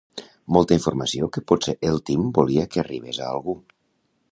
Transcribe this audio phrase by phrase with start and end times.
[0.55, 3.57] Molta informació que potser el Tim volia que arribés a algú.